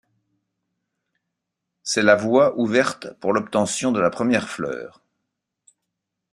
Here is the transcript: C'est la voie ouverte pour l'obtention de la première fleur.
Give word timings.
C'est 1.83 2.01
la 2.01 2.15
voie 2.15 2.57
ouverte 2.59 3.13
pour 3.19 3.33
l'obtention 3.33 3.91
de 3.91 3.99
la 3.99 4.09
première 4.09 4.49
fleur. 4.49 5.03